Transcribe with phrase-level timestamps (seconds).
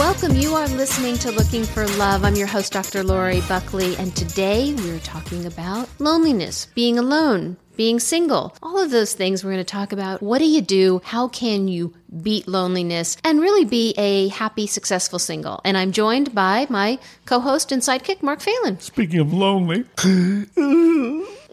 [0.00, 0.34] Welcome.
[0.34, 2.24] You are listening to Looking for Love.
[2.24, 3.04] I'm your host, Dr.
[3.04, 9.12] Lori Buckley, and today we're talking about loneliness, being alone, being single, all of those
[9.12, 10.22] things we're going to talk about.
[10.22, 11.02] What do you do?
[11.04, 15.60] How can you beat loneliness and really be a happy, successful single?
[15.66, 18.80] And I'm joined by my co host and sidekick, Mark Phelan.
[18.80, 19.84] Speaking of lonely,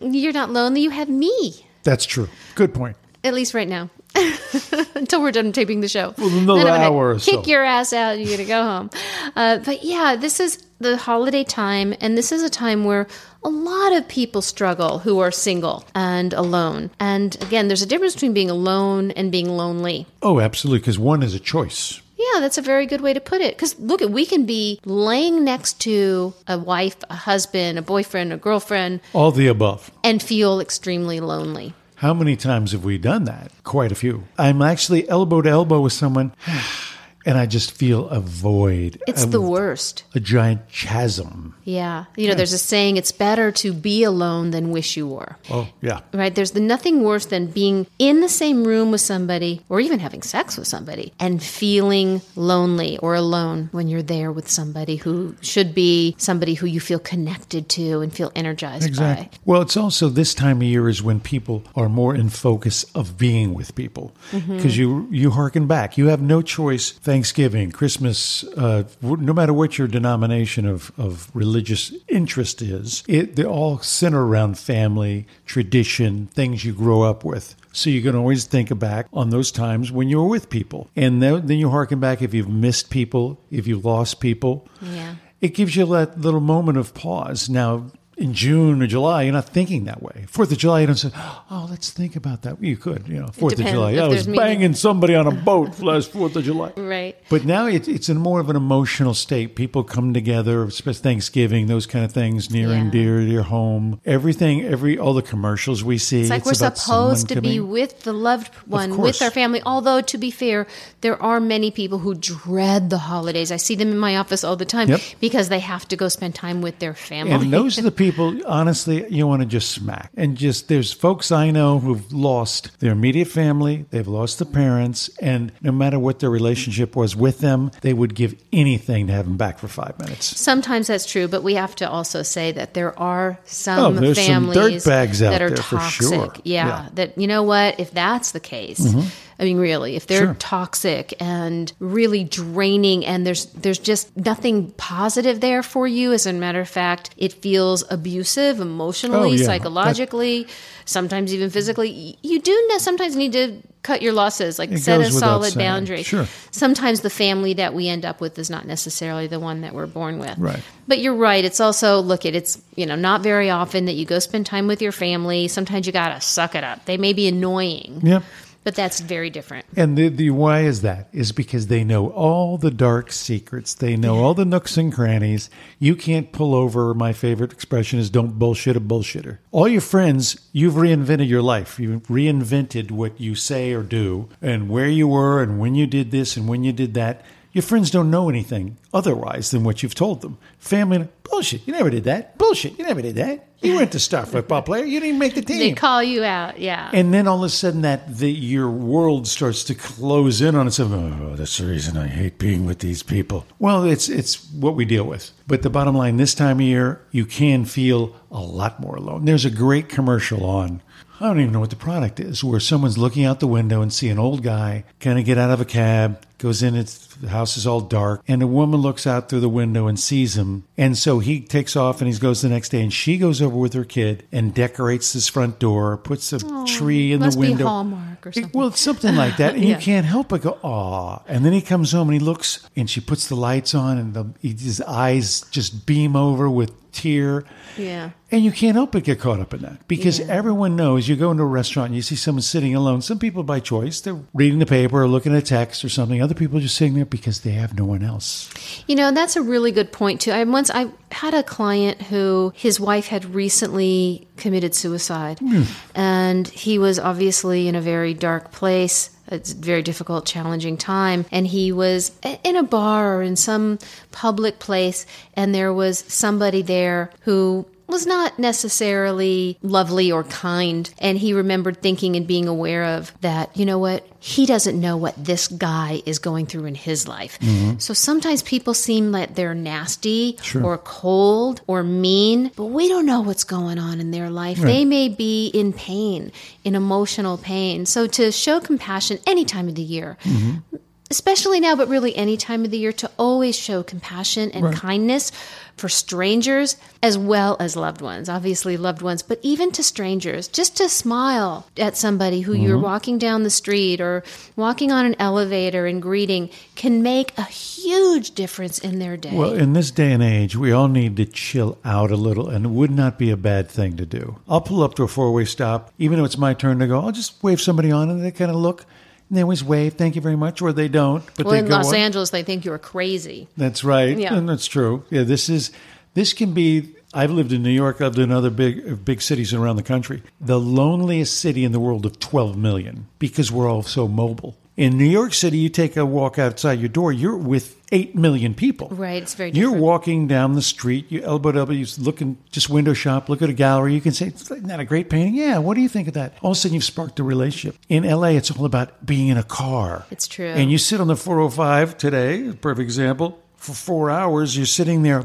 [0.02, 2.30] You're not lonely, you have me, that's true.
[2.55, 2.96] Good point.
[3.26, 3.90] at least right now.
[4.95, 6.13] Until we're done taping the show.
[6.17, 8.20] Well, another Then I'm hour or kick your ass out.
[8.20, 8.90] You're gonna go home.
[9.35, 13.07] Uh, but yeah, this is the holiday time, and this is a time where
[13.43, 16.90] a lot of people struggle who are single and alone.
[16.99, 20.05] And again, there's a difference between being alone and being lonely.
[20.21, 20.79] Oh, absolutely.
[20.79, 22.02] Because one is a choice.
[22.18, 23.55] Yeah, that's a very good way to put it.
[23.55, 28.37] Because look, we can be laying next to a wife, a husband, a boyfriend, a
[28.37, 29.91] girlfriend, All the above.
[30.04, 31.74] and feel extremely lonely.
[31.98, 33.51] How many times have we done that?
[33.63, 34.26] Quite a few.
[34.37, 36.31] I'm actually elbow to elbow with someone,
[37.28, 39.02] and I just feel a void.
[39.08, 40.04] It's a, the worst.
[40.16, 41.54] a giant chasm.
[41.64, 42.06] Yeah.
[42.16, 45.36] You know, there's a saying it's better to be alone than wish you were.
[45.52, 46.00] Oh, yeah.
[46.14, 46.34] Right?
[46.34, 50.22] There's the nothing worse than being in the same room with somebody or even having
[50.22, 55.76] sex with somebody and feeling lonely or alone when you're there with somebody who should
[55.76, 59.30] be somebody who you feel connected to and feel energized by.
[59.46, 63.18] Well, it's also this time of year is when people are more in focus of
[63.18, 64.58] being with people Mm-hmm.
[64.58, 65.98] because you you harken back.
[65.98, 66.92] You have no choice.
[67.18, 73.44] Thanksgiving, Christmas, uh, no matter what your denomination of, of religious interest is, it they
[73.44, 77.56] all center around family, tradition, things you grow up with.
[77.72, 81.19] So you can always think back on those times when you were with people, and
[81.24, 85.16] then, then you harken back if you've missed people, if you've lost people Yeah.
[85.42, 87.50] it gives you that little moment of pause.
[87.50, 87.88] Now,
[88.18, 90.26] in June or July, you're not thinking that way.
[90.28, 91.12] Fourth of July, you don't say,
[91.52, 93.94] "Oh, let's think about that." You could, you know, Fourth of July.
[93.96, 96.72] I was banging somebody on a boat last Fourth of July.
[96.76, 97.16] Right.
[97.30, 99.56] But now it, it's in more of an emotional state.
[99.56, 104.02] People come together, especially Thanksgiving, those kind of things, near and dear to your home.
[104.06, 106.22] Everything, every all the commercials we see.
[106.22, 109.62] It's like we're about supposed to be with the loved one, with our family.
[109.66, 110.66] Although, to be fair,
[111.02, 113.52] there are many people who dread the holidays.
[113.52, 115.02] I see them in my office all the time Yep.
[115.20, 117.34] because they have to go spend time with their family.
[117.34, 118.06] And those are the people,
[118.45, 120.12] honestly, you want to just smack.
[120.16, 125.09] And just, there's folks I know who've lost their immediate family, they've lost the parents,
[125.22, 129.25] and no matter what their relationship was with them, they would give anything to have
[129.25, 130.25] them back for five minutes.
[130.40, 134.13] Sometimes that's true, but we have to also say that there are Oh, some some
[134.16, 136.07] families out that are there for toxic.
[136.07, 136.34] sure.
[136.44, 136.89] Yeah, Yeah.
[136.95, 137.79] that you know what?
[137.79, 139.07] If that's the case, mm-hmm.
[139.40, 140.25] I mean, really, if they're.
[140.25, 140.36] Sure.
[140.40, 146.12] toxic and really draining, and there's there's just nothing positive there for you.
[146.14, 149.46] As a matter of fact, it feels abusive emotionally, Oh, yeah.
[149.46, 150.48] psychologically,
[150.86, 152.18] sometimes even physically.
[152.24, 155.66] You do sometimes need to cut your losses, like set a solid saying.
[155.66, 156.04] boundary.
[156.04, 156.25] Sure.
[156.52, 159.86] Sometimes the family that we end up with is not necessarily the one that we're
[159.88, 160.38] born with.
[160.38, 160.62] Right.
[160.88, 161.44] But you're right.
[161.46, 164.68] It's also look at it's you know not very often that you go spend time
[164.68, 165.48] with your family.
[165.48, 166.86] Sometimes you gotta suck it up.
[166.86, 168.24] They may be annoying, Yep.
[168.68, 169.66] But that's very different.
[169.78, 171.08] And the, the why is that?
[171.14, 173.74] Is because they know all the dark secrets.
[173.74, 175.50] They know all the nooks and crannies.
[175.80, 176.94] You can't pull over.
[176.94, 179.38] My favorite expression is don't bullshit a bullshitter.
[179.54, 181.80] All your friends, you've reinvented your life.
[181.80, 186.12] You've reinvented what you say or do and where you were and when you did
[186.12, 187.24] this and when you did that.
[187.57, 190.38] Your friends don't know anything otherwise than what you've told them.
[190.59, 191.66] Family, bullshit.
[191.66, 192.38] You never did that.
[192.38, 192.78] Bullshit.
[192.78, 193.47] You never did that.
[193.63, 194.85] You went to star football player.
[194.85, 195.57] You didn't make the team.
[195.57, 196.91] They call you out, yeah.
[196.94, 200.68] And then all of a sudden, that the, your world starts to close in on
[200.68, 200.91] itself.
[200.91, 203.48] Oh, that's the reason I hate being with these people.
[203.57, 205.31] Well, it's it's what we deal with.
[205.48, 209.25] But the bottom line, this time of year, you can feel a lot more alone.
[209.25, 210.83] There's a great commercial on.
[211.19, 213.92] I don't even know what the product is, where someone's looking out the window and
[213.92, 217.30] see an old guy kind of get out of a cab, goes in, it's, the
[217.30, 220.64] house is all dark, and a woman looks out through the window and sees him.
[220.78, 223.56] And so he takes off and he goes the next day, and she goes over
[223.56, 227.50] with her kid and decorates this front door, puts a tree in must the be
[227.50, 227.66] window.
[227.68, 228.28] Hallmark.
[228.28, 228.52] Or something.
[228.54, 229.75] Well, it's something like that, and Yeah.
[229.78, 232.90] you can't help but go, "Aw!" And then he comes home and he looks, and
[232.90, 237.46] she puts the lights on, and the, his eyes just beam over with tear.
[237.78, 238.10] Yeah.
[238.31, 240.25] And you can't help but get caught up in that because Yeah.
[240.30, 243.02] everyone knows you go into a restaurant and you see someone sitting alone.
[243.04, 246.22] Some people by choice, they're reading the paper or looking at text or something.
[246.22, 248.50] Other people are just sitting there because they have no one else.
[248.88, 250.31] You know, that's a really good point too.
[250.31, 255.63] I once I had a client who his wife had recently committed suicide, hmm.
[255.95, 259.09] and he was obviously in a very dark place.
[259.30, 262.12] It's a very difficult, challenging time, and he was
[262.44, 263.77] in a bar or in some
[264.12, 270.94] public place, and there was somebody there who was not necessarily lovely or kind.
[271.00, 274.06] And he remembered thinking and being aware of that, you know what?
[274.19, 277.39] He doesn't know what this guy is going through in his life.
[277.39, 277.78] Mm-hmm.
[277.80, 280.63] So sometimes people seem like they're nasty Sure.
[280.63, 284.57] or cold or mean, but we don't know what's going on in their life.
[284.57, 286.31] They may be in pain,
[286.63, 287.86] in emotional pain.
[287.86, 290.78] So to show compassion any time of the year, mm-hmm.
[291.09, 295.31] Especially now, but really any time of the year, to always show compassion and kindness
[295.77, 298.27] for strangers as well as loved ones.
[298.30, 302.63] Obviously, loved ones, but even to strangers, just to smile at somebody who Mm-hmm.
[302.63, 304.24] you're walking down the street or
[304.56, 309.30] walking on an elevator and greeting can make a huge difference in their day.
[309.31, 312.65] Well, in this day and age, we all need to chill out a little, and
[312.65, 314.39] it would not be a bad thing to do.
[314.50, 317.00] I'll pull up to a four way stop, even though it's my turn to go,
[317.00, 318.86] I'll just wave somebody on, and they kind of look,
[319.29, 321.24] they always wave, thank you very much, or they don't.
[321.35, 321.94] But well, in Los.
[321.94, 323.47] Angeles, they think you're crazy.
[323.57, 324.18] That's right.
[324.18, 324.33] Yeah.
[324.33, 325.03] And that's true.
[325.09, 325.71] Yeah, this is
[326.13, 329.53] this can be I've lived in New York, I've lived in other big big cities
[329.53, 330.24] around the country.
[330.39, 334.56] The loneliest city in the world of 12 million because we're all so mobile.
[334.77, 338.53] In New York City, you take a walk outside your door, you're with 8 million
[338.53, 338.89] people.
[338.89, 339.83] Right, it's very You're different.
[339.83, 343.50] walking down the street, you elbow to elbow, you looking, just window shop, look at
[343.50, 343.95] a gallery.
[343.95, 345.33] You can say, Isn't that a great painting?
[345.33, 346.33] Yeah, what do you think of that?
[346.44, 347.75] All of a sudden, you've sparked a relationship.
[347.89, 350.06] In LA, it's all about being in a car.
[350.12, 350.45] It's true.
[350.45, 355.24] And you sit on the 405 today, perfect example, for four hours, you're sitting there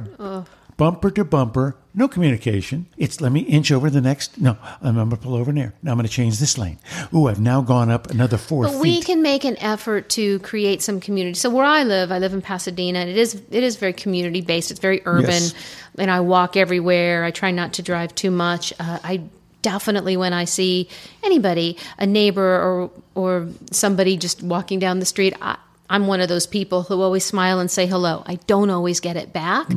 [0.82, 2.87] bumper to bumper, no communication.
[2.96, 4.40] It's let me inch over the next.
[4.40, 5.75] No, I'm, going to pull over there.
[5.81, 6.81] Now I'm going to change this lane.
[7.14, 10.82] Ooh, I've now gone up another four But we can make an effort to create
[10.82, 11.34] some community.
[11.34, 12.99] So where I live, I live in Pasadena.
[12.99, 14.73] And it is it is very community based.
[14.73, 15.55] It's very urban, Yes.
[15.99, 17.23] and I walk everywhere.
[17.23, 18.73] I try not to drive too much.
[18.81, 19.23] Uh, I
[19.61, 20.88] definitely when I see
[21.23, 25.35] anybody, a neighbor or or somebody just walking down the street.
[25.40, 25.58] I,
[25.90, 28.23] I'm one of those people who always smile and say hello.
[28.26, 29.69] I don't always get it back,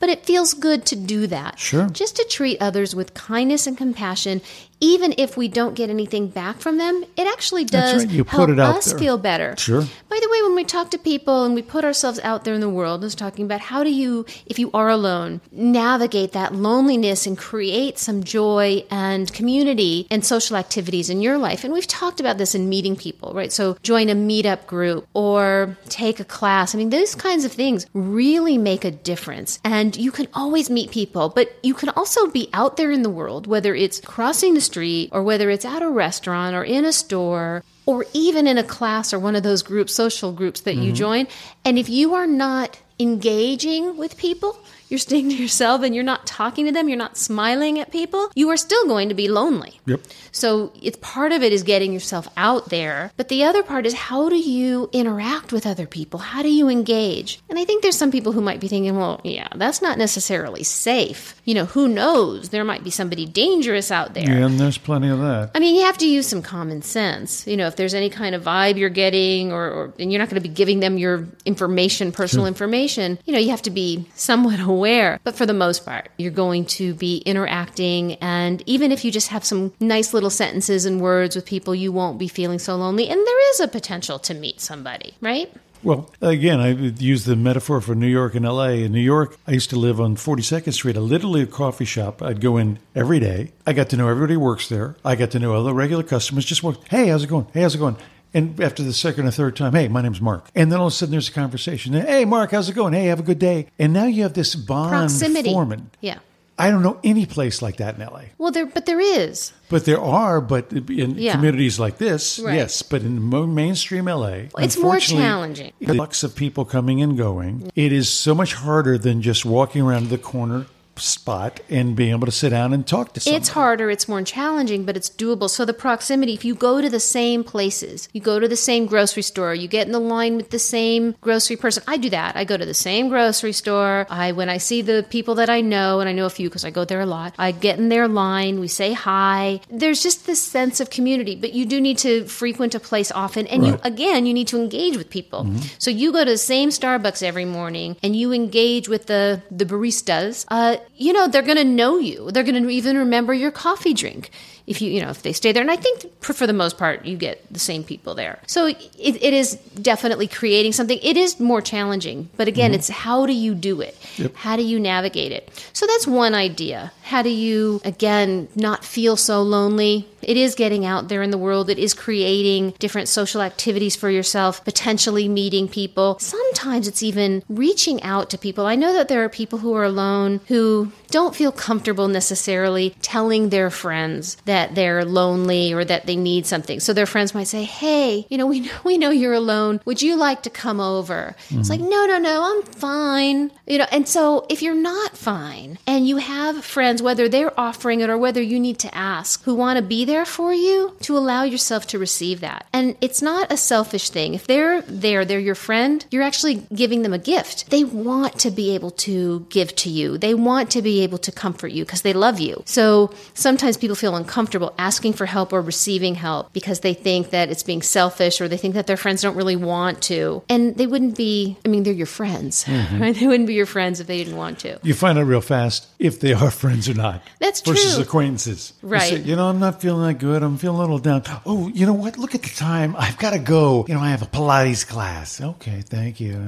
[0.00, 1.54] but it feels good to do that.
[1.54, 1.58] Mm-hmm.
[1.58, 1.88] Sure.
[1.90, 4.40] Just to treat others with kindness and compassion,
[4.80, 8.14] even if we don't get anything back from them, it actually does right.
[8.14, 8.98] Help put it out us there.
[8.98, 9.54] feel better.
[9.56, 9.82] Sure.
[10.08, 12.60] By the way, when we talk to people and we put ourselves out there in
[12.60, 16.54] the world, I was talking about how do you, if you are alone, navigate that
[16.54, 21.64] loneliness and create some joy and community and social activities in your life.
[21.64, 23.52] And we've talked about this in meeting people, right?
[23.52, 26.74] So join a meetup group or take a class.
[26.74, 29.58] I mean, those kinds of things really make a difference.
[29.64, 33.10] And you can always meet people, but you can also be out there in the
[33.10, 36.92] world, whether it's crossing the street or whether it's at a restaurant or in a
[36.92, 40.92] store or even in a class or one of those group social groups that you
[40.92, 40.94] mm-hmm.
[40.94, 41.26] join.
[41.64, 46.26] And if you are not engaging with people you're staying to yourself and you're not
[46.26, 49.80] talking to them you're not smiling at people you are still going to be lonely
[49.86, 50.00] Yep.
[50.32, 53.94] so it's part of it is getting yourself out there but the other part is
[53.94, 57.96] how do you interact with other people how do you engage and i think there's
[57.96, 61.88] some people who might be thinking well yeah that's not necessarily safe you know who
[61.88, 65.50] knows there might be somebody dangerous out there Yeah, and there's plenty of that.
[65.54, 67.46] I mean, you have to use some common sense.
[67.46, 70.28] You know, if there's any kind of vibe you're getting, or, or and you're not
[70.30, 73.18] going to be giving them your information, personal information.
[73.24, 74.77] You know, you have to be somewhat aware.
[75.24, 79.28] But for the most part, you're going to be interacting, and even if you just
[79.28, 83.08] have some nice little sentences and words with people, you won't be feeling so lonely.
[83.08, 85.52] And there is a potential to meet somebody, right?
[85.82, 88.70] Well, again, I use the metaphor for New York and LA.
[88.70, 92.20] In New York, I used to live on 42nd Street, a literally a coffee shop.
[92.20, 93.52] I'd go in every day.
[93.64, 94.96] I got to know everybody who works there.
[95.04, 96.44] I got to know all the regular customers.
[96.44, 97.46] Just walk, hey, how's it going?
[97.52, 97.96] Hey, how's it going?
[98.34, 100.50] And after the second or third time, hey, my name's Mark.
[100.54, 101.94] And then all of a sudden there's a conversation.
[101.94, 102.92] Hey, Mark, how's it going?
[102.92, 103.68] Hey, have a good day.
[103.78, 105.50] And now you have this bond Proximity.
[105.50, 105.90] forming.
[106.00, 106.18] Yeah.
[106.60, 108.22] I don't know any place like that in LA.
[108.36, 109.52] Well, there, but there is.
[109.68, 111.32] But there are, but in Yeah.
[111.32, 112.56] communities like this, Right.
[112.56, 112.82] yes.
[112.82, 115.72] But in mainstream LA, It's more challenging.
[115.80, 117.70] The flux of people coming and going.
[117.76, 120.66] It is so much harder than just walking around the corner
[120.98, 123.40] spot and being able to sit down and talk to someone.
[123.40, 125.48] It's harder, it's more challenging, but it's doable.
[125.48, 128.86] So the proximity, if you go to the same places, you go to the same
[128.86, 131.82] grocery store, you get in the line with the same grocery person.
[131.86, 132.36] I do that.
[132.36, 134.06] I go to the same grocery store.
[134.10, 136.64] I when I see the people that I know, and I know a few because
[136.64, 139.60] I go there a lot, I get in their line, we say hi.
[139.70, 143.46] There's just this sense of community, but you do need to frequent a place often
[143.46, 145.46] and you again, you need to engage with people.
[145.78, 149.64] So you go to the same Starbucks every morning and you engage with the the
[149.64, 150.44] baristas.
[150.48, 152.30] Uh, you know they're going to know you.
[152.30, 154.30] They're going to even remember your coffee drink
[154.68, 155.62] if you you know if they stay there.
[155.62, 158.38] And I think for, the most part you get the same people there.
[158.46, 160.98] So it, it is definitely creating something.
[161.02, 162.78] It is more challenging, but again, mm-hmm.
[162.78, 163.96] it's how do you do it?
[164.34, 165.50] How do you navigate it?
[165.72, 166.92] So that's one idea.
[167.02, 170.08] How do you again not feel so lonely?
[170.22, 171.70] It is getting out there in the world.
[171.70, 176.18] It is creating different social activities for yourself, potentially meeting people.
[176.18, 178.66] Sometimes it's even reaching out to people.
[178.66, 183.48] I know that there are people who are alone who don't feel comfortable necessarily telling
[183.48, 186.80] their friends that they're lonely or that they need something.
[186.80, 189.80] So their friends might say, "Hey, you know, we know, we know you're alone.
[189.84, 193.86] Would you like to come over?" It's like, "No, no, no, I'm fine." You know,
[193.90, 198.18] and so if you're not fine and you have friends whether they're offering it or
[198.18, 201.86] whether you need to ask who want to be there for you to allow yourself
[201.88, 202.66] to receive that.
[202.72, 204.34] And it's not a selfish thing.
[204.34, 207.70] If they're there, they're your friend, you're actually giving them a gift.
[207.70, 210.18] They want to be able to give to you.
[210.18, 212.62] They want to be able to comfort you because they love you.
[212.66, 217.50] So sometimes people feel uncomfortable asking for help or receiving help because they think that
[217.50, 220.42] it's being selfish or they think that their friends don't really want to.
[220.48, 223.00] And they wouldn't be, I mean, they're your friends, mm-hmm.
[223.02, 223.16] right?
[223.18, 224.78] They wouldn't be your friends if they didn't want to.
[224.82, 227.22] You find out real fast if they are friends or not.
[227.40, 228.02] That's versus true.
[228.04, 228.72] acquaintances.
[228.82, 229.02] You Right.
[229.10, 230.42] say, You, know, I'm not feeling that good.
[230.42, 231.22] I'm feeling a little down.
[231.44, 232.16] Oh, you know what?
[232.16, 232.94] Look at the time.
[232.96, 233.84] I've got to go.
[233.88, 235.40] You know, I have a Pilates class.
[235.40, 236.38] Okay, thank you.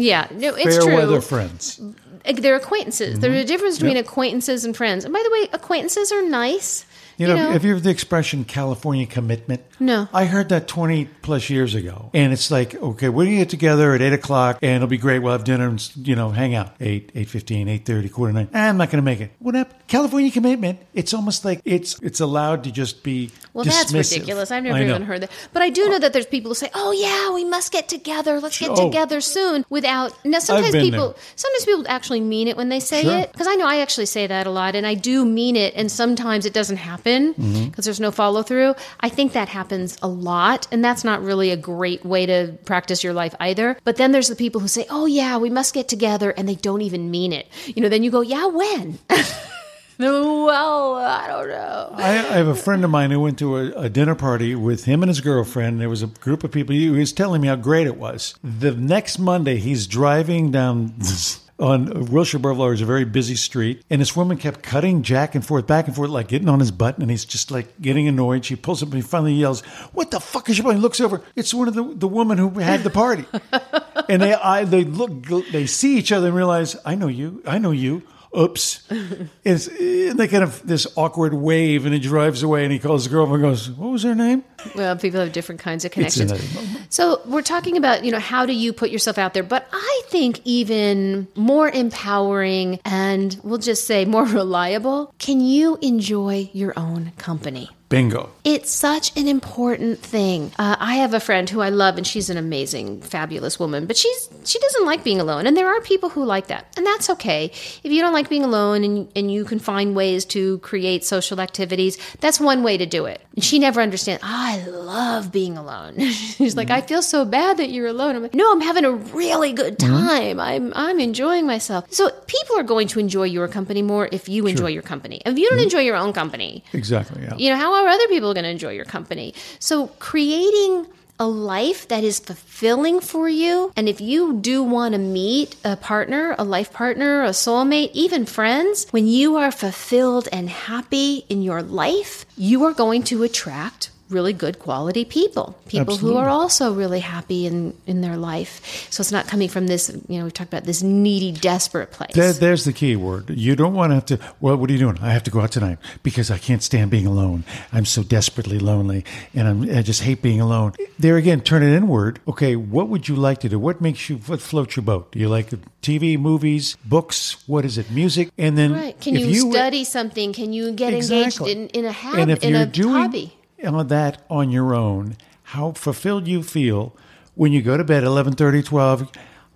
[0.00, 0.94] Yeah, no, it's Fair true.
[0.94, 1.80] weather friends.
[2.24, 3.18] They're acquaintances.
[3.18, 3.46] There's a mm-hmm.
[3.46, 4.06] difference between Yep.
[4.06, 5.04] acquaintances and friends.
[5.04, 6.84] And by the way, acquaintances are nice.
[7.20, 9.62] You know, have you heard the expression California commitment?
[9.78, 10.08] No.
[10.10, 12.10] I heard that 20 plus years ago.
[12.14, 14.96] And it's like, okay, we're going to get together at 8 o'clock and it'll be
[14.96, 15.18] great.
[15.18, 16.72] We'll have dinner and, you know, hang out.
[16.80, 18.48] 8, 8.15, 8.30, quarter 9.
[18.54, 19.32] Ah, I'm not going to make it.
[19.38, 19.78] What happened?
[19.86, 20.78] California commitment.
[20.94, 24.50] It's almost like it's it's allowed to just be well, that's ridiculous.
[24.50, 25.30] I've never even heard that.
[25.52, 28.38] But I do know that there's people who say, "Oh yeah, we must get together.
[28.40, 28.86] Let's get Oh.
[28.86, 31.22] together soon." Without now, sometimes people there.
[31.34, 33.18] sometimes people actually mean it when they say Sure.
[33.18, 35.74] it because I know I actually say that a lot, and I do mean it,
[35.74, 37.80] and sometimes it doesn't happen because Mm-hmm.
[37.82, 38.74] there's no follow through.
[39.00, 43.02] I think that happens a lot, and that's not really a great way to practice
[43.04, 43.76] your life either.
[43.84, 46.54] But then there's the people who say, "Oh yeah, we must get together," and they
[46.56, 47.46] don't even mean it.
[47.66, 48.98] You know, then you go, "Yeah, when?"
[49.98, 51.90] well, I don't know.
[51.94, 54.84] I, I have a friend of mine who went to a, a dinner party with
[54.84, 55.80] him and his girlfriend.
[55.80, 56.74] There was a group of people.
[56.74, 58.34] He was telling me how great it was.
[58.42, 60.94] The next Monday, he's driving down
[61.60, 62.74] on Wilshire Boulevard.
[62.74, 65.94] is a very busy street, and this woman kept cutting Jack and forth, back and
[65.94, 68.44] forth, like getting on his butt, and he's just like getting annoyed.
[68.44, 69.60] She pulls up and he finally yells,
[69.92, 71.22] "What the fuck is your?" He looks over.
[71.36, 73.26] It's one of the the woman who had the party,
[74.08, 77.42] and they I, they look they see each other and realize, "I know you.
[77.46, 78.02] I know you."
[78.36, 78.88] Oops.
[79.42, 83.04] It's and they kind of this awkward wave, and he drives away, and he calls
[83.04, 84.44] the girl and goes, "What was her name?"
[84.76, 86.79] Well, people have different kinds of It's connections.
[86.90, 89.44] So we're talking about, you know, how do you put yourself out there?
[89.44, 96.50] But I think even more empowering and we'll just say more reliable, can you enjoy
[96.52, 97.70] your own company?
[97.90, 98.30] Bingo.
[98.44, 100.52] It's such an important thing.
[100.56, 103.86] Uh, I have a friend who I love, and she's an amazing, fabulous woman.
[103.86, 106.86] But she's she doesn't like being alone, and there are people who like that, and
[106.86, 107.46] that's okay.
[107.46, 111.40] If you don't like being alone, and and you can find ways to create social
[111.40, 113.20] activities, that's one way to do it.
[113.34, 114.22] And she never understands.
[114.24, 115.98] I love being alone.
[116.10, 118.16] she's like, I feel so bad that you're alone.
[118.16, 120.06] I'm like, no, I'm having a really good mm-hmm.
[120.06, 120.40] time.
[120.40, 121.86] I'm I'm enjoying myself.
[121.90, 125.22] So people are going to enjoy your company more if you enjoy your company.
[125.24, 125.64] If you don't mm-hmm.
[125.64, 127.22] enjoy your own company, Exactly.
[127.22, 127.36] Yeah.
[127.36, 129.34] you know, how are other people going to enjoy your company?
[129.58, 130.86] So creating
[131.20, 133.70] a life that is fulfilling for you.
[133.76, 138.24] And if you do want to meet a partner, a life partner, a soulmate, even
[138.24, 143.90] friends, when you are fulfilled and happy in your life, you are going to attract
[144.10, 149.00] really good quality people people who are also really happy in in their life so
[149.00, 152.32] it's not coming from this you know we talked about this needy desperate place There,
[152.32, 153.30] there's the key word.
[153.30, 154.18] You don't want to have to.
[154.40, 154.98] Well, what are you doing?
[155.00, 157.44] I have to go out tonight because I can't stand being alone.
[157.72, 160.72] I'm so desperately lonely, and I'm, I just hate being alone.
[160.98, 162.20] There again, turn it inward.
[162.26, 163.58] Okay, what would you like to do?
[163.58, 165.12] What makes you what floats your boat?
[165.12, 165.50] Do you like
[165.82, 167.36] TV, movies, books?
[167.46, 167.90] What is it?
[167.90, 168.30] Music?
[168.38, 171.52] And then right can if you, study something can you get Exactly.
[171.52, 176.26] engaged in, in a habit in a doing hobby that on your own, how fulfilled
[176.28, 176.96] you feel
[177.34, 179.10] when you go to bed 11, 12,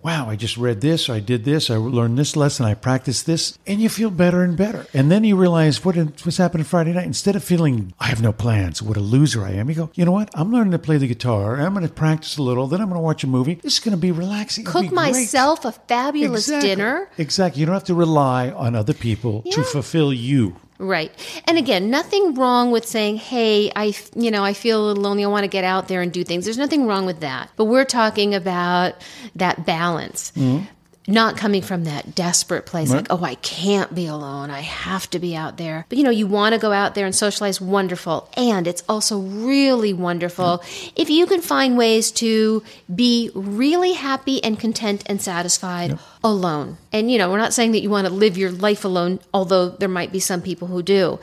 [0.05, 3.57] wow, I just read this, I did this, I learned this lesson, I practiced this,
[3.65, 4.85] and you feel better and better.
[4.93, 7.07] And then you realize what what's happening Friday night.
[7.07, 10.05] Instead of feeling I have no plans, what a loser I am, you go, you
[10.05, 10.29] know what?
[10.35, 11.59] I'm learning to play the guitar.
[11.59, 12.67] I'm going to practice a little.
[12.67, 13.55] Then I'm going to watch a movie.
[13.55, 14.65] This is going to be relaxing.
[14.65, 16.69] Cook be great." myself a fabulous Exactly.
[16.69, 17.09] dinner.
[17.17, 17.61] Exactly.
[17.61, 20.55] You don't have to rely on other people to fulfill you.
[20.77, 21.11] Right.
[21.45, 25.23] And again, nothing wrong with saying, "Hey, I you know, I feel a little lonely.
[25.23, 27.49] I want to get out there and do things." There's nothing wrong with that.
[27.55, 28.95] But we're talking about
[29.35, 30.33] that balance.
[30.35, 30.65] Mm-hmm.
[31.07, 34.49] Not coming from that desperate place like, oh, I can't be alone.
[34.49, 35.85] I have to be out there.
[35.87, 38.29] But you know, you want to go out there and socialize, wonderful.
[38.35, 40.93] And it's also really wonderful mm-hmm.
[40.95, 46.77] if you can find ways to be really happy and content and satisfied alone.
[46.91, 49.69] And you know, we're not saying that you want to live your life alone, although
[49.69, 51.19] there might be some people who do.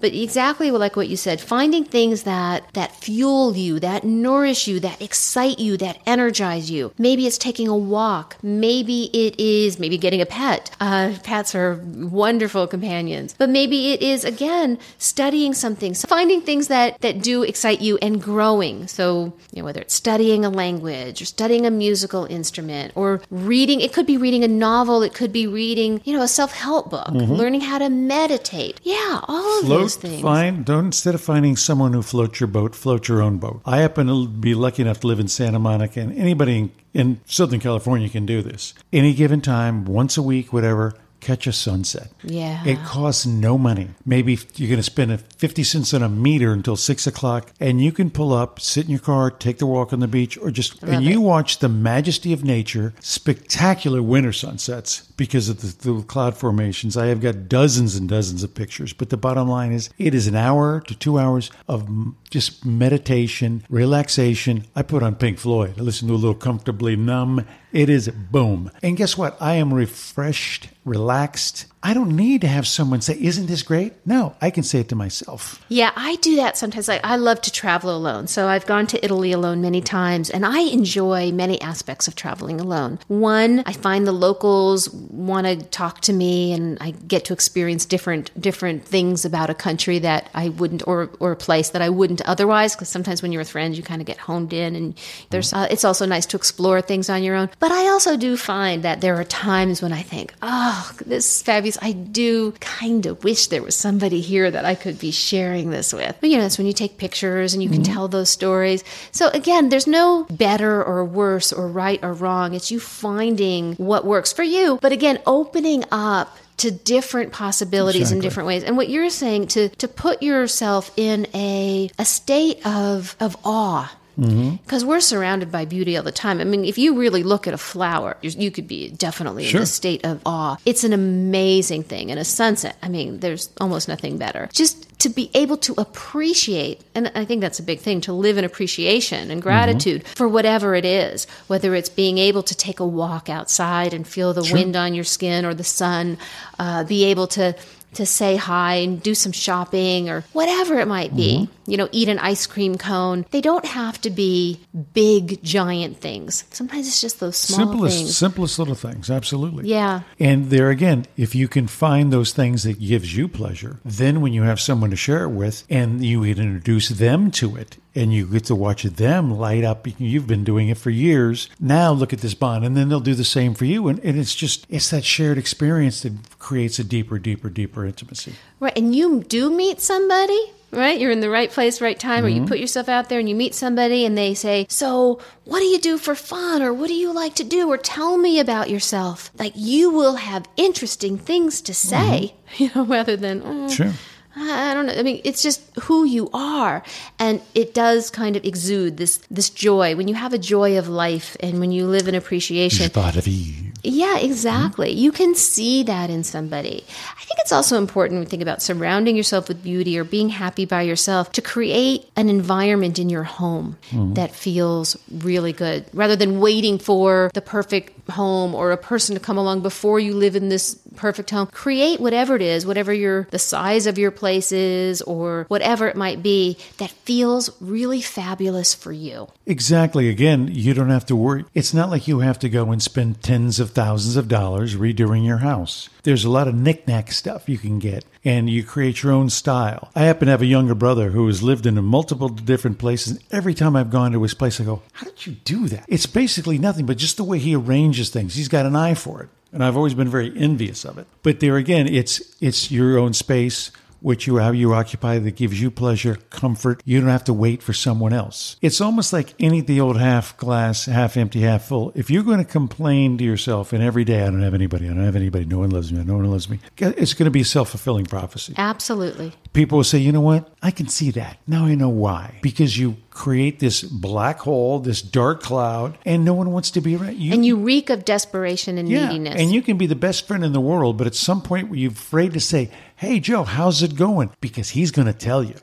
[0.00, 4.80] But exactly like what you said, finding things that that fuel you, that nourish you,
[4.80, 6.92] that excite you, that energize you.
[6.98, 8.36] Maybe it's taking a walk.
[8.42, 10.70] Maybe it is maybe getting a pet.
[10.80, 13.34] Uh, pets are wonderful companions.
[13.38, 17.98] But maybe it is again studying something, so finding things that that do excite you
[18.02, 18.86] and growing.
[18.88, 23.80] So you know whether it's studying a language or studying a musical instrument or reading.
[23.80, 25.02] It could be reading a novel.
[25.02, 27.08] It could be reading you know a self help book.
[27.10, 28.80] Learning how to meditate.
[28.82, 30.22] Yeah, all of Float, those things.
[30.22, 33.62] find, don't, instead of finding someone who floats your boat, float your own boat.
[33.64, 37.20] I happen to be lucky enough to live in Santa Monica, and anybody in, in
[37.26, 38.74] Southern California can do this.
[38.92, 40.94] Any given time, once a week, whatever,
[41.26, 42.08] catch a sunset.
[42.22, 42.64] Yeah.
[42.64, 43.88] It costs no money.
[44.04, 47.82] Maybe you're going to spend a 50 cents on a meter until six o'clock, and
[47.82, 50.52] you can pull up, sit in your car, take the walk on the beach, or
[50.52, 56.02] just, and you watch the majesty of nature, spectacular winter sunsets because of the, the
[56.02, 56.96] cloud formations.
[56.96, 60.28] I have got dozens and dozens of pictures, but the bottom line is it is
[60.28, 61.88] an hour to two hours of
[62.30, 64.64] just meditation, relaxation.
[64.76, 65.74] I put on Pink Floyd.
[65.78, 67.44] I listen to a little comfortably numb.
[67.76, 68.70] It is boom.
[68.82, 69.36] And guess what?
[69.38, 71.66] I am refreshed, relaxed.
[71.86, 73.92] I don't need to have someone say, Isn't this great?
[74.04, 75.64] No, I can say it to myself.
[75.68, 76.88] Yeah, I do that sometimes.
[76.88, 78.26] Like I love to travel alone.
[78.26, 82.60] So I've gone to Italy alone many times and I enjoy many aspects of traveling
[82.60, 82.98] alone.
[83.06, 87.84] One, I find the locals want to talk to me and I get to experience
[87.84, 91.90] different different things about a country that I wouldn't or or a place that I
[91.90, 94.98] wouldn't otherwise because sometimes when you're with friends you kind of get honed in and
[95.30, 97.48] there's uh, it's also nice to explore things on your own.
[97.60, 101.75] But I also do find that there are times when I think, "Oh, this is
[101.76, 101.96] fabulous.
[101.98, 105.92] I do kind of wish there was somebody here that I could be sharing this
[105.92, 106.16] with.
[106.20, 107.92] But you know, that's when you take pictures and you can mm-hmm.
[107.92, 108.84] tell those stories.
[109.12, 112.54] So again, there's no better or worse or right or wrong.
[112.54, 114.78] It's you finding what works for you.
[114.82, 118.64] But again, opening up to different possibilities in different ways.
[118.64, 123.94] And what you're saying to to put yourself in a a state of of awe
[124.16, 126.40] because we're surrounded by beauty all the time.
[126.40, 129.56] I mean, if you really look at a flower, you, you could be definitely in
[129.56, 130.56] a state of awe.
[130.64, 132.10] It's an amazing thing.
[132.10, 134.48] And a sunset, I mean, there's almost nothing better.
[134.52, 138.38] Just to be able to appreciate, and I think that's a big thing, to live
[138.38, 142.86] in appreciation and gratitude for whatever it is, whether it's being able to take a
[142.86, 146.16] walk outside and feel the wind on your skin or the sun,
[146.58, 147.54] uh, be able to
[147.96, 151.38] to say hi and do some shopping or whatever it might be.
[151.38, 151.70] Mm-hmm.
[151.70, 153.26] You know, eat an ice cream cone.
[153.32, 154.60] They don't have to be
[154.94, 156.44] big, giant things.
[156.50, 158.16] Sometimes it's just those small simplest, things.
[158.16, 159.10] simplest little things.
[159.10, 159.68] Absolutely.
[159.68, 160.02] Yeah.
[160.20, 164.32] And there again, if you can find those things that gives you pleasure, then when
[164.32, 168.26] you have someone to share it with and you introduce them to it and you
[168.26, 171.48] get to watch them light up, you've been doing it for years.
[171.58, 172.64] Now look at this bond.
[172.64, 173.88] And then they'll do the same for you.
[173.88, 178.34] And, and it's just, it's that shared experience that creates a deeper, deeper, deeper intimacy.
[178.60, 178.72] Right.
[178.78, 180.96] And you do meet somebody, right?
[180.96, 182.46] You're in the right place, right time, or you mm-hmm.
[182.46, 185.80] put yourself out there and you meet somebody and they say, So, what do you
[185.80, 186.62] do for fun?
[186.62, 187.68] Or what do you like to do?
[187.68, 189.32] Or tell me about yourself.
[189.36, 192.62] Like, you will have interesting things to say, mm-hmm.
[192.62, 193.92] you know, rather than, "Oh, Sure.
[194.38, 194.92] I don't know.
[194.92, 196.82] I mean, it's just who you are,
[197.18, 200.88] and it does kind of exude this this joy when you have a joy of
[200.88, 202.90] life, and when you live in appreciation.
[202.90, 203.72] Joie de vivre.
[203.86, 204.26] Yeah, mm-hmm.
[204.26, 204.90] exactly.
[204.90, 206.84] You can see that in somebody.
[207.16, 210.28] I think it's also important when we think about surrounding yourself with beauty or being
[210.28, 214.14] happy by yourself to create an environment in your home mm-hmm.
[214.14, 219.20] that feels really good rather than waiting for the perfect home or a person to
[219.20, 221.46] come along before you live in this perfect home.
[221.48, 225.96] Create whatever it is, whatever your the size of your place is or whatever it
[225.96, 229.28] might be that feels really fabulous for you.
[229.46, 230.08] Exactly.
[230.08, 231.44] Again, you don't have to worry.
[231.54, 235.22] It's not like you have to go and spend tens of thousands of dollars redoing
[235.22, 235.90] your house.
[236.02, 239.90] There's a lot of knickknack stuff you can get, and you create your own style.
[239.94, 243.20] I happen to have a younger brother who has lived in multiple different places.
[243.30, 245.84] Every time I've gone to his place, I go, How did you do that?
[245.88, 248.34] It's basically nothing but just the way he arranges things.
[248.34, 249.28] He's got an eye for it.
[249.52, 251.06] And I've always been very envious of it.
[251.22, 255.60] But there again, it's it's your own space which you how you occupy that gives
[255.60, 256.82] you pleasure, comfort.
[256.84, 258.56] You don't have to wait for someone else.
[258.60, 261.92] It's almost like any the old half glass, half empty, half full.
[261.94, 264.94] If you're going to complain to yourself and every day I don't have anybody, I
[264.94, 267.40] don't have anybody, no one loves me, no one loves me, it's going to be
[267.40, 268.54] a self fulfilling prophecy.
[268.56, 269.32] Absolutely.
[269.52, 270.52] People will say, you know what?
[270.62, 271.38] I can see that.
[271.46, 272.38] Now I know why.
[272.42, 276.94] Because you create this black hole, this dark cloud, and no one wants to be
[276.96, 277.32] around you.
[277.32, 279.40] And you reek of desperation and yeah, neediness.
[279.40, 281.90] and you can be the best friend in the world, but at some point you're
[281.90, 285.54] afraid to say, "Hey, Joe, how's it going?" Because he's going to tell you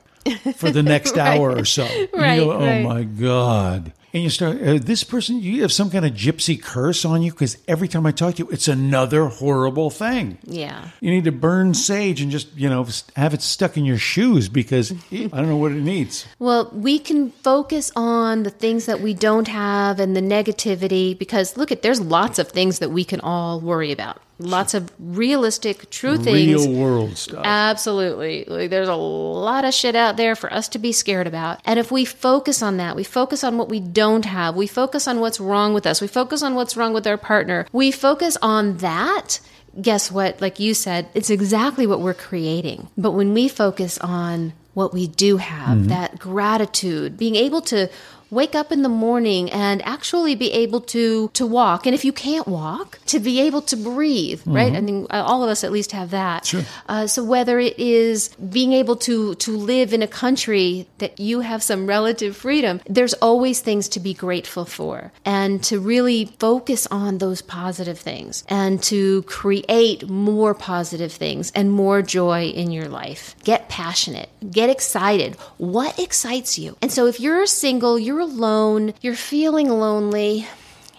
[0.55, 1.37] for the next Right.
[1.39, 1.83] hour or so.
[2.13, 5.89] Right, you go, "Oh my god." And you start, uh, this person, you have some
[5.89, 9.25] kind of gypsy curse on you because every time I talk to you, it's another
[9.25, 10.37] horrible thing.
[10.43, 10.89] yeah.
[11.01, 14.49] You need to burn sage and just, you know, have it stuck in your shoes
[14.49, 16.27] because I don't know what it needs.
[16.37, 21.57] Well, we can focus on the things that we don't have and the negativity because
[21.57, 24.21] look at there's lots of things that we can all worry about.
[24.39, 26.65] Lots of realistic, true things.
[26.65, 27.43] Real world stuff.
[27.45, 28.43] Absolutely.
[28.45, 31.61] Like, there's a lot of shit out there for us to be scared about.
[31.65, 35.07] And if we focus on that, we focus on what we don't have, we focus
[35.07, 38.37] on what's wrong with us, we focus on what's wrong with our partner, we focus
[38.41, 39.39] on that.
[39.81, 40.39] Guess what?
[40.39, 42.89] Like you said, it's exactly what we're creating.
[42.95, 45.87] But when we focus on what we do have, mm-hmm.
[45.87, 47.89] that gratitude, being able to
[48.33, 51.85] wake up in the morning and actually be able to to walk.
[51.85, 54.73] And if you can't walk to be able to breathe right?
[54.73, 56.45] I mean uh, all of us at least have that.
[56.45, 56.63] Sure.
[56.87, 61.41] uh, so whether it is being able to to live in a country that you
[61.41, 65.11] have some relative freedom there's always things to be grateful for.
[65.25, 71.71] And to really focus on those positive things and to create more positive things and
[71.71, 73.35] more joy in your life.
[73.43, 74.29] Get passionate.
[74.49, 75.35] Get excited.
[75.57, 76.77] What excites you?
[76.81, 80.47] And so if you're single you're alone you're feeling lonely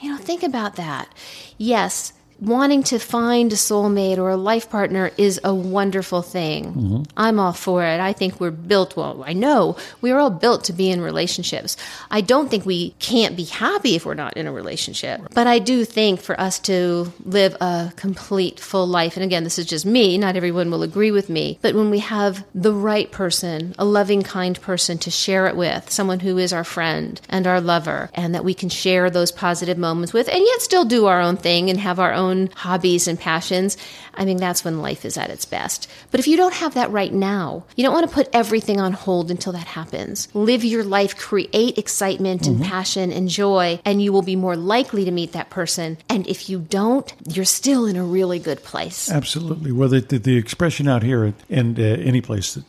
[0.04, 1.08] you know, think about that.
[1.56, 6.64] Yes, wanting to find a soulmate or a life partner is a wonderful thing.
[6.66, 7.02] Mm-hmm.
[7.16, 8.00] I'm all for it.
[8.00, 11.76] I think we're built, well, I know we're all built to be in relationships.
[12.10, 15.20] I don't think we can't be happy if we're not in a relationship.
[15.32, 19.58] But I do think for us to live a complete, full life, and again, this
[19.58, 23.10] is just me, not everyone will agree with me, but when we have the right
[23.10, 27.46] person, a loving, kind person to share it with, someone who is our friend and
[27.46, 31.06] our lover, and that we can share those positive moments with, and yet still do
[31.06, 32.23] our own thing and have our own
[32.54, 33.76] hobbies and passions,
[34.14, 35.90] I mean, that's when life is at its best.
[36.10, 38.92] But if you don't have that right now, you don't want to put everything on
[38.92, 40.28] hold until that happens.
[40.34, 45.04] Live your life, create excitement and passion and joy, and you will be more likely
[45.04, 45.98] to meet that person.
[46.08, 49.10] And if you don't, you're still in a really good place.
[49.10, 49.72] Absolutely.
[49.72, 52.64] Well, the, the, the expression out here and uh, any place that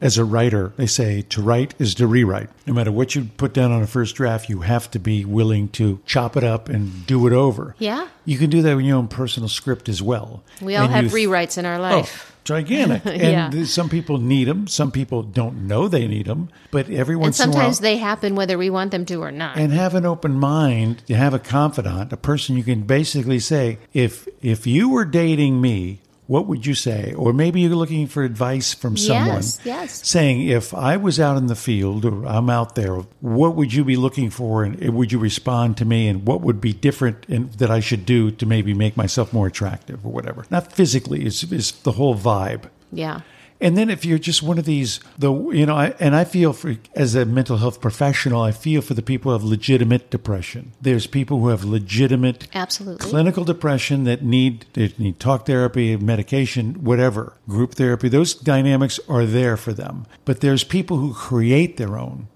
[0.00, 2.48] as a writer, they say to write is to rewrite.
[2.66, 5.68] No matter what you put down on a first draft, you have to be willing
[5.70, 7.74] to chop it up and do it over.
[7.78, 8.08] Yeah.
[8.24, 10.42] You can do that with your own personal script as well.
[10.60, 11.94] We all And have you- rewrites in our life.
[11.94, 12.32] Oh, life.
[12.44, 13.02] gigantic.
[13.06, 13.50] And Yeah.
[13.50, 14.66] th- some people need them.
[14.66, 16.48] Some people don't know they need them.
[16.70, 19.16] But every and once in a while, sometimes they happen whether we want them to
[19.22, 19.56] or not.
[19.56, 23.78] and have an open mind to have a confidant, a person you can basically say,
[23.92, 27.14] if if you were dating me, what would you say?
[27.14, 29.36] Or maybe you're looking for advice from someone.
[29.36, 30.08] Yes, yes.
[30.08, 33.84] Saying, if I was out in the field or I'm out there, what would you
[33.84, 34.64] be looking for?
[34.64, 36.08] And would you respond to me?
[36.08, 39.46] And what would be different in, that I should do to maybe make myself more
[39.46, 40.46] attractive or whatever?
[40.50, 42.64] Not physically, it's, it's the whole vibe.
[42.92, 43.20] yeah.
[43.60, 46.52] And then if you're just one of these, the you know, I, and I feel
[46.52, 50.72] for as a mental health professional, I feel for the people who have legitimate depression.
[50.80, 53.08] There's people who have legitimate Absolutely.
[53.08, 58.08] clinical depression that need they need talk therapy, medication, whatever, group therapy.
[58.08, 60.06] Those dynamics are there for them.
[60.24, 62.28] But there's people who create their own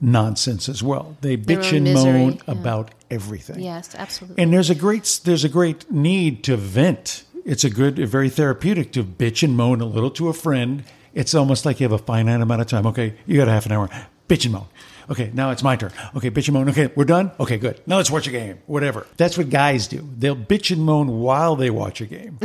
[0.00, 1.16] nonsense as well.
[1.20, 1.50] They Mm-hmm.
[1.50, 2.40] Bitch and misery, moan yeah.
[2.46, 3.60] about everything.
[3.60, 4.42] Yes, absolutely.
[4.42, 7.24] And there's a great there's a great need to vent.
[7.48, 10.84] It's a good, very therapeutic to bitch and moan a little to a friend.
[11.14, 12.86] It's almost like you have a finite amount of time.
[12.88, 13.88] Okay, you got a half an hour.
[14.28, 14.66] Bitch and moan.
[15.08, 15.90] Okay, now it's my turn.
[16.14, 16.68] Okay, bitch and moan.
[16.68, 17.30] Okay, we're done.
[17.40, 17.80] Okay, good.
[17.86, 18.58] Now let's watch a game.
[18.66, 19.06] Whatever.
[19.16, 20.06] That's what guys do.
[20.18, 22.38] They'll bitch and moan while they watch a game.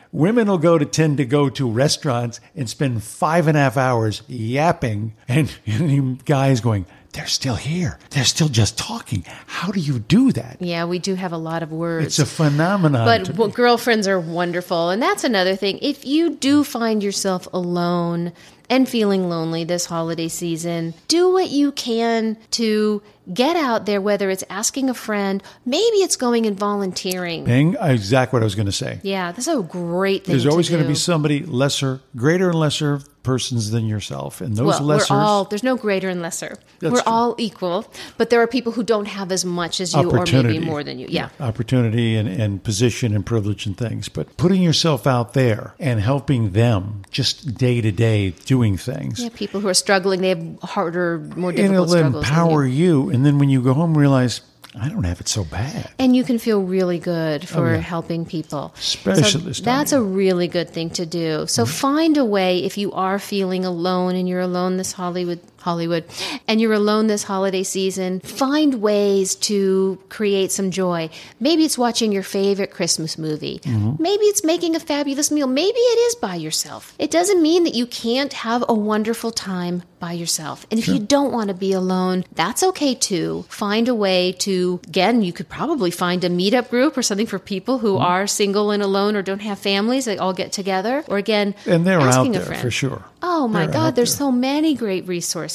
[0.12, 3.76] Women will go to tend to go to restaurants and spend five and a half
[3.76, 7.98] hours yapping, and, and guys going, they're still here.
[8.10, 9.24] They're still just talking.
[9.46, 10.58] How do you do that?
[10.60, 12.06] Yeah, we do have a lot of words.
[12.06, 13.04] It's a phenomenon.
[13.04, 13.54] But to well, me.
[13.54, 14.90] girlfriends are wonderful.
[14.90, 15.78] And that's another thing.
[15.82, 18.32] If you do find yourself alone
[18.70, 23.02] and feeling lonely this holiday season, do what you can to
[23.32, 27.44] get out there, whether it's asking a friend, maybe it's going and volunteering.
[27.44, 29.00] Bing, exactly what I was going to say.
[29.02, 30.32] Yeah, that's a great thing.
[30.32, 34.40] There's always going to be somebody lesser, greater and lesser persons than yourself.
[34.40, 36.56] And those well, lessers, we're all there's no greater and lesser.
[36.78, 37.12] That's we're true.
[37.12, 40.58] all equal, but there are people who don't have as much as you, or maybe
[40.58, 41.06] more than you.
[41.08, 41.28] Yeah.
[41.38, 44.08] Opportunity and, and position and privilege and things.
[44.08, 48.30] But putting yourself out there and helping them just day to day
[48.60, 49.20] doing things.
[49.22, 52.24] Yeah, people who are struggling, they have harder, more and difficult it'll struggles.
[52.26, 53.04] than empower you.
[53.04, 53.10] you.
[53.10, 54.42] And then when you go home, realize,
[54.80, 55.90] I don't have it so bad.
[55.98, 57.78] And you can feel really good for Oh, yeah.
[57.78, 58.72] helping people.
[58.78, 61.46] Especially so That's a really good thing to do.
[61.48, 61.72] So Mm-hmm.
[61.72, 66.04] find a way if you are feeling alone and you're alone this Hollywood Hollywood
[66.48, 71.10] and you're alone this holiday season, find ways to create some joy.
[71.38, 73.60] Maybe it's watching your favorite Christmas movie.
[73.64, 74.02] Mm-hmm.
[74.02, 75.46] Maybe it's making a fabulous meal.
[75.46, 76.94] Maybe it is by yourself.
[76.98, 80.66] It doesn't mean that you can't have a wonderful time by yourself.
[80.70, 83.44] And if you don't want to be alone, that's okay too.
[83.48, 87.38] Find a way to, again, you could probably find a meetup group or something for
[87.38, 88.04] people who Mm-hmm.
[88.04, 90.04] are single and alone or don't have families.
[90.04, 91.04] They all get together.
[91.08, 93.04] Or again, And they're out a there for sure.
[93.22, 94.26] Oh my They're God, there's there.
[94.28, 95.49] so many great resources.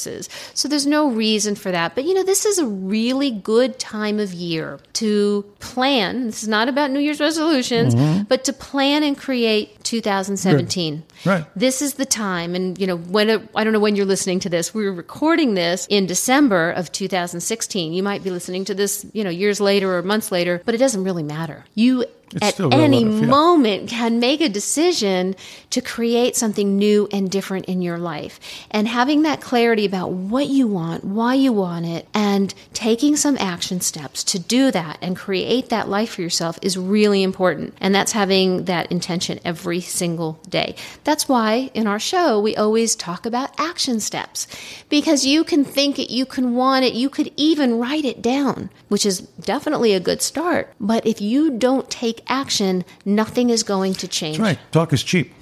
[0.54, 1.96] So there's no reason for that.
[1.96, 6.26] But you know, this is a really good time of year to plan.
[6.28, 7.96] This is not about New Year's resolutions,
[8.28, 10.98] but to plan and create 2017.
[10.98, 11.14] Mm-hmm.
[11.26, 11.46] Right.
[11.56, 12.56] This is the time.
[12.56, 14.74] And you know, when it, I don't know when you're listening to this.
[14.74, 17.94] We were recording this in December of 2016.
[17.94, 20.80] You might be listening to this, you know, years later or months later, but it
[20.80, 21.66] doesn't really matter.
[21.74, 23.28] You It's at any relative, yeah.
[23.28, 25.36] moment can make a decision
[25.70, 28.40] to create something new and different in your life.
[28.72, 33.38] And having that clarity about what you want, why you want it, and taking some
[33.38, 37.74] action steps to do that and create that life for yourself is really important.
[37.80, 40.76] And that's having that intention every single day.
[41.04, 44.47] That's why in our show, we always talk about action steps
[44.89, 48.69] because you can think it, you can want it, you could even write it down,
[48.89, 50.73] which is definitely a good start.
[50.80, 54.38] But if you don't take action, nothing is going to change.
[54.38, 54.71] That's right.
[54.71, 55.34] Talk is cheap.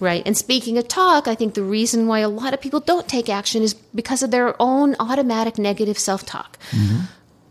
[0.00, 0.22] Right.
[0.24, 3.28] And speaking of talk, I think the reason why a lot of people don't take
[3.28, 6.58] action is because of their own automatic negative self talk.
[6.70, 7.00] Mm-hmm.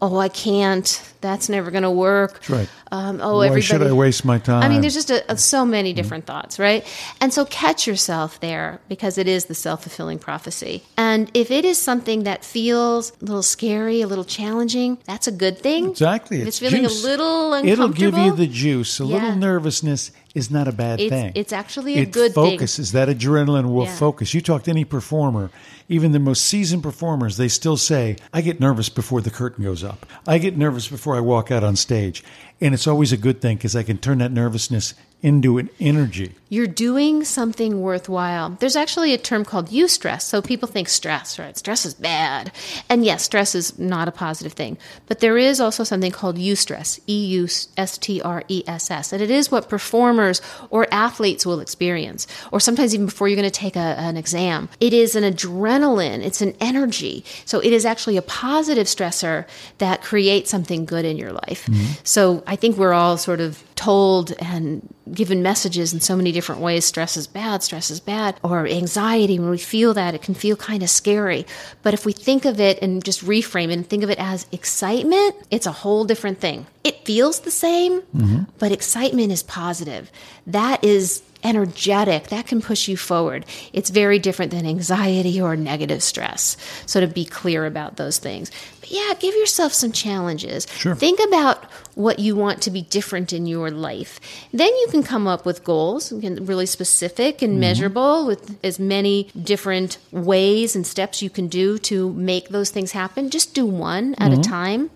[0.02, 1.14] Oh, I can't.
[1.22, 2.34] That's never going to work.
[2.34, 2.70] That's right.
[2.92, 4.64] Um, oh, Why should I waste my time?
[4.64, 6.86] I mean, there's just a, a- so many different thoughts, right?
[7.20, 10.84] And so catch yourself there because it is the self fulfilling prophecy.
[10.98, 15.32] And if it is something that feels a little scary, a little challenging, that's a
[15.32, 15.90] good thing.
[15.90, 16.42] Exactly.
[16.42, 17.04] If It's it's feeling juice.
[17.04, 17.86] a little uncomfortable.
[18.08, 19.00] It'll give you the juice.
[19.00, 19.14] A Yeah.
[19.16, 21.32] little nervousness is not a bad It's- thing.
[21.36, 22.52] it's actually a it good thing.
[22.58, 22.92] focuses.
[22.92, 23.96] That adrenaline will Yeah.
[23.96, 24.34] focus.
[24.34, 25.50] You talk to any performer,
[25.90, 29.84] even the most seasoned performers, they still say, I get nervous before the curtain goes
[29.84, 30.06] up.
[30.28, 32.24] I get nervous before I walk out on stage.
[32.60, 36.36] And it's always a good thing because I can turn that nervousness into an energy.
[36.50, 38.52] You're doing something worthwhile.
[38.60, 40.22] There's actually a term called eustress.
[40.22, 41.58] So people think stress, right?
[41.58, 42.52] Stress is bad.
[42.88, 44.78] And yes, stress is not a positive thing.
[45.08, 49.12] But there is also something called eustress, E U S T R E S S.
[49.12, 53.44] And it is what performers or athletes will experience, or sometimes even before you're going
[53.44, 54.70] to take a, an exam.
[54.80, 57.26] It is an adrenaline, it's an energy.
[57.44, 59.46] So it is actually a positive stressor
[59.80, 61.66] that creates something good in your life.
[61.66, 61.94] Mm-hmm.
[62.04, 66.62] So I think we're all sort of told and given messages in so many different
[66.62, 70.34] ways stress is bad stress is bad or anxiety when we feel that it can
[70.34, 71.46] feel kind of scary.
[71.84, 74.46] But if we think of it and just reframe it and think of it as
[74.52, 76.68] excitement it's a whole different thing.
[76.84, 78.44] It feels the same mm-hmm.
[78.60, 80.12] but excitement is positive.
[80.46, 83.46] That is energetic that can push you forward.
[83.74, 86.58] It's very different than anxiety or negative stress.
[86.86, 88.52] So to be clear about those things.
[88.80, 90.68] But yeah give yourself some challenges.
[90.78, 90.96] Sure.
[90.96, 91.64] think about
[91.96, 94.20] what you want to be different in your life.
[94.52, 97.62] Then you can come up with goals really specific and mm-hmm.
[97.62, 102.92] measurable with as many different ways and steps you can do to make those things
[102.92, 103.30] happen.
[103.30, 104.42] Just do one at a mm-hmm.
[104.42, 104.90] time.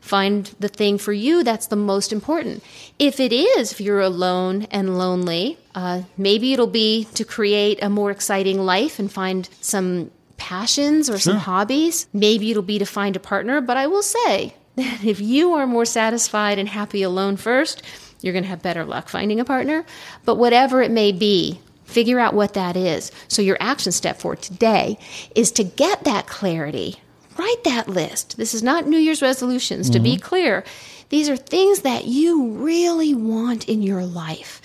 [0.00, 2.62] Find the thing for you that's the most important.
[2.98, 7.90] If it is, if you're alone and lonely, uh, maybe it'll be to create a
[7.90, 12.08] more exciting life and find some passions or some hobbies.
[12.14, 15.66] Maybe it'll be to find a partner, but I will say that if you are
[15.66, 17.82] more satisfied and happy alone first,
[18.22, 19.84] you're going to have better luck finding a partner.
[20.24, 23.12] But whatever it may be, figure out what that is.
[23.28, 24.98] So your action step for today
[25.34, 26.96] is to get that clarity
[27.38, 28.36] write that list.
[28.36, 30.64] This is not New Year's resolutions, to be clear.
[31.08, 34.60] These are things that you really want in your life.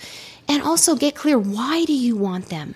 [0.52, 2.74] And also get clear why do you want them?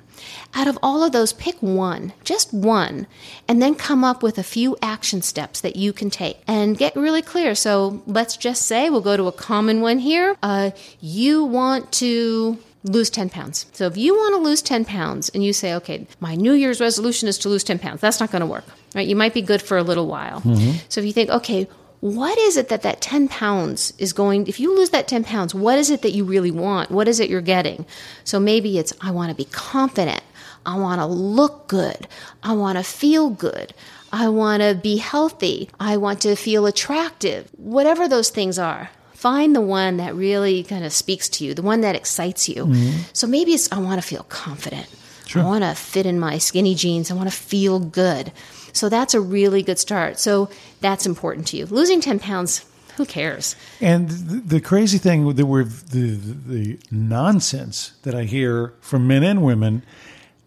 [0.55, 3.07] Out of all of those, pick one, just one,
[3.47, 6.97] and then come up with a few action steps that you can take and get
[6.97, 7.55] really clear.
[7.55, 10.37] So let's just say we'll go to a common one here.
[10.43, 10.71] Uh,
[11.03, 13.67] you want to lose 10 pounds.
[13.73, 16.81] So if you want to lose 10 pounds and you say, okay, my New Year's
[16.81, 19.07] resolution is to lose 10 pounds, that's not going to work, right?
[19.07, 20.41] You might be good for a little while.
[20.89, 21.69] So if you think, okay,
[22.01, 25.55] what is it that that 10 pounds is going if you lose that 10 pounds
[25.55, 26.91] what is it that you really want?
[26.91, 27.87] What is it you're getting?
[28.25, 30.23] So maybe it's i want to be confident.
[30.65, 32.09] I want to look good.
[32.43, 33.73] I want to feel good.
[34.13, 35.71] I want to be healthy.
[35.79, 37.49] I want to feel attractive.
[37.57, 41.63] Whatever those things are find the one that really kind of speaks to you the
[41.63, 42.67] one that excites you.
[42.67, 43.03] Mm-hmm.
[43.13, 44.87] So maybe it's i want to feel confident.
[45.35, 47.11] I want to fit in my skinny jeans.
[47.11, 48.33] I want to feel good
[48.77, 50.19] so that's a really good start.
[50.19, 50.49] So
[50.81, 51.67] that's important to you.
[51.67, 52.65] Losing 10 pounds,
[52.97, 53.57] who cares?
[53.81, 59.07] And the, the crazy thing that we're the, the the nonsense that I hear from
[59.07, 59.83] men and women,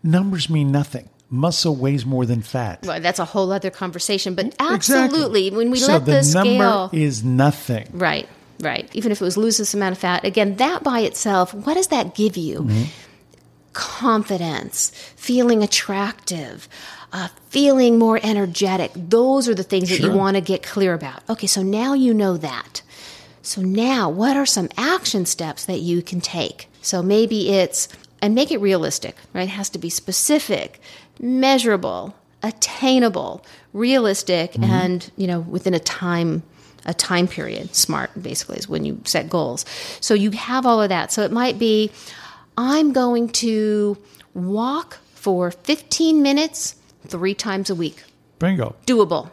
[0.03, 1.09] numbers mean nothing.
[1.31, 2.83] Muscle weighs more than fat.
[2.83, 4.73] Well, that's a whole other conversation, but Exactly.
[4.73, 6.89] absolutely, when we so let the, the, number scale.
[6.91, 7.87] is nothing.
[7.93, 8.27] Right,
[8.61, 8.89] right.
[8.93, 11.87] Even if it was lose this amount of fat, again, that by itself, what does
[11.89, 12.61] that give you?
[12.61, 12.83] Mm-hmm.
[13.73, 16.67] Confidence, feeling attractive,
[17.11, 18.91] uh, feeling more energetic.
[18.95, 20.11] Those are the things that Sure.
[20.11, 21.27] you want to get clear about.
[21.29, 22.81] Okay, so now you know that.
[23.41, 26.67] So now, what are some action steps that you can take?
[26.81, 27.87] So maybe it's,
[28.21, 29.43] and make it realistic, right?
[29.43, 30.79] It has to be specific,
[31.19, 33.43] measurable, attainable,
[33.73, 36.43] realistic, and, you know, within a time
[36.85, 37.75] a time period.
[37.75, 39.65] Smart, basically, is when you set goals.
[39.99, 41.11] So you have all of that.
[41.11, 41.91] So it might be
[42.57, 43.97] I'm going to
[44.33, 46.75] walk for 15 minutes
[47.09, 48.03] three times a week.
[48.39, 48.75] Bingo.
[48.85, 49.29] Doable.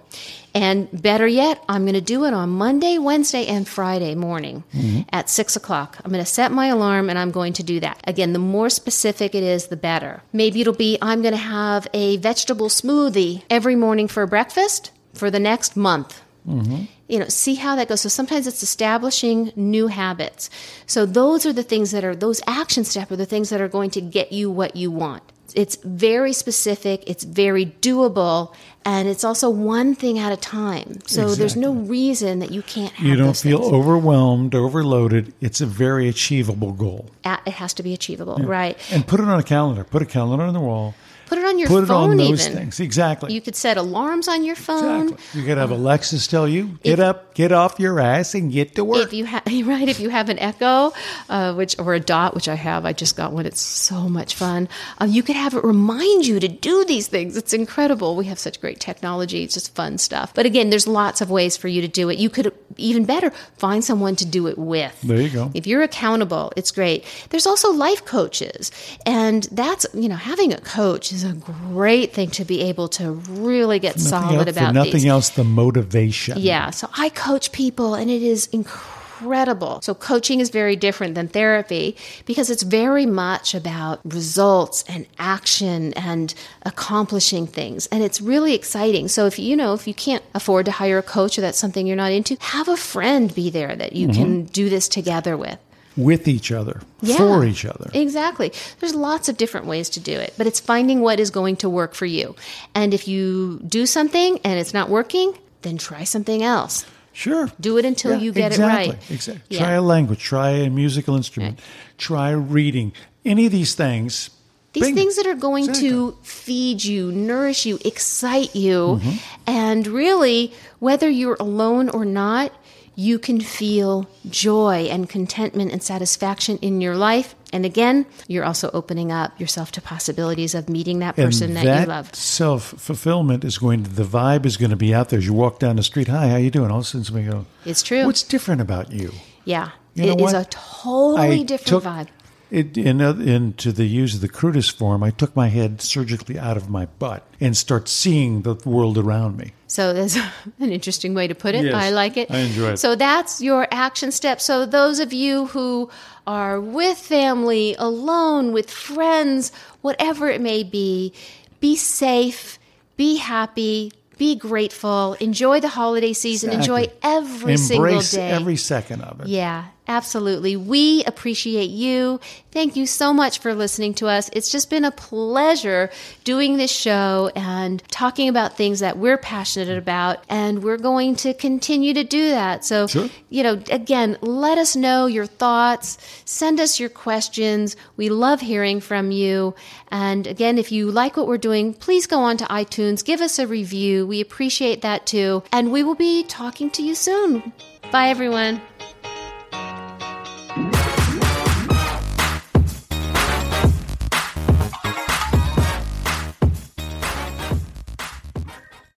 [0.53, 5.03] And better yet, I'm going to do it on Monday, Wednesday, and Friday morning mm-hmm.
[5.13, 5.99] at six o'clock.
[6.05, 8.01] I'm going to set my alarm and I'm going to do that.
[8.05, 10.23] Again, the more specific it is, the better.
[10.33, 15.31] Maybe it'll be I'm going to have a vegetable smoothie every morning for breakfast for
[15.31, 16.85] the next month mm-hmm.
[17.09, 20.49] you know see how that goes so sometimes it's establishing new habits
[20.87, 23.69] so those are the things that are those action steps are the things that are
[23.69, 25.23] going to get you what you want
[25.55, 28.55] it's very specific it's very doable
[28.85, 32.93] and it's also one thing at a time so there's no reason that you can't
[32.95, 33.73] have You don't feel things.
[33.73, 35.33] overwhelmed, overloaded.
[35.41, 37.11] It's a very achievable goal.
[37.25, 39.85] It has to be achievable right And put it on a calendar.
[39.85, 40.95] Put a calendar on the wall.
[41.27, 42.59] Put it on your Put it phone on those even.
[42.59, 42.81] things.
[42.81, 43.33] Exactly.
[43.33, 45.09] you could set alarms on your phone.
[45.11, 45.41] Exactly.
[45.41, 48.85] You could have Alexis tell you, get up, get off your ass, and get to
[48.85, 49.03] work.
[49.07, 50.93] if you have right if you have an echo
[51.29, 53.47] uh, which or a dot which i have i just got one.
[53.47, 54.69] It's so much fun.
[55.01, 57.37] Uh, you could have it remind you to do these things.
[57.37, 58.17] It's incredible.
[58.17, 59.43] We have such great technology.
[59.45, 60.33] It's just fun stuff.
[60.35, 62.19] But again there's lots of ways for you to do it.
[62.19, 64.99] You could even better find someone to do it with.
[65.03, 65.51] There you go.
[65.55, 67.05] if you're accountable it's great.
[67.31, 68.71] There's also life coaches.
[69.05, 73.13] And that's you know having a coach is a great thing to be able to
[73.13, 76.39] really get solid else, about nothing these else, the motivation.
[76.39, 76.71] yeah.
[76.71, 79.81] So I coach people and it is incredible.
[79.83, 85.95] So coaching is very different than therapy because it's very much about results and action
[85.95, 87.87] and accomplishing things.
[87.87, 89.09] And it's really exciting.
[89.09, 91.87] So if you know, if you can't afford to hire a coach or that's something
[91.87, 94.23] you're not into, have a friend be there that you mm-hmm.
[94.23, 95.59] can do this together with.
[95.97, 97.17] With each other, Yeah.
[97.17, 97.91] for each other.
[97.95, 98.53] Exactly.
[98.81, 101.71] There's lots of different ways to do it, but it's finding what is going to
[101.71, 102.37] work for you.
[102.75, 105.33] And if you do something and it's not working,
[105.63, 106.85] then try something else.
[107.15, 107.51] Sure.
[107.59, 109.11] Do it until Yeah, you get exactly, it right.
[109.11, 109.43] Exactly.
[109.49, 109.61] Yeah.
[109.61, 111.59] Try a language, try a musical instrument,
[111.97, 112.93] try reading.
[113.25, 114.29] Any of these things.
[114.75, 115.89] These things that are going Exactly.
[115.89, 119.17] to feed you, nourish you, excite you, Mm-hmm.
[119.47, 122.53] and really, whether you're alone or not,
[122.99, 127.35] you can feel joy and contentment and satisfaction in your life.
[127.53, 131.81] And again, you're also opening up yourself to possibilities of meeting that person that, that
[131.83, 132.15] you love.
[132.15, 135.35] self fulfillment is going to the vibe is going to be out there as you
[135.35, 136.09] walk down the street.
[136.09, 136.71] Hi, how are you doing?
[136.71, 138.07] All of a sudden, somebody go, It's true.
[138.07, 139.13] What's different about you?
[139.45, 139.71] yeah.
[139.95, 140.47] You it know is what?
[140.47, 142.09] a totally I different took- vibe.
[142.51, 146.39] It, in, uh, into the use of the crudest form, I took my head surgically
[146.39, 149.53] out of my butt and start seeing the world around me.
[149.67, 150.17] So that's
[150.61, 151.65] an interesting way to put it.
[151.65, 152.31] Yes, I like it.
[152.31, 152.77] I enjoy it.
[152.79, 154.41] So that's your action step.
[154.41, 155.91] So those of you who
[156.27, 161.13] are with family, alone, with friends, whatever it may be,
[161.61, 162.59] be safe,
[162.97, 167.01] be happy, be grateful, enjoy the holiday season, enjoy Exactly.
[167.03, 168.31] every single Embrace day.
[168.31, 169.27] every second of it.
[169.27, 169.65] yeah.
[169.89, 170.57] Absolutely.
[170.57, 172.19] We appreciate you.
[172.51, 174.29] Thank you so much for listening to us.
[174.33, 175.91] It's just been a pleasure
[176.25, 180.25] doing this show and talking about things that we're passionate about.
[180.29, 182.65] And we're going to continue to do that.
[182.65, 183.09] So, Sure.
[183.29, 185.99] you know, again, let us know your thoughts.
[186.25, 187.77] Send us your questions.
[187.97, 189.55] We love hearing from you.
[189.93, 193.39] And again, if you like what we're doing, please go on to iTunes, give us
[193.39, 194.07] a review.
[194.07, 195.45] We appreciate that too.
[195.53, 197.53] And we will be talking to you soon.
[197.93, 198.61] Bye, everyone.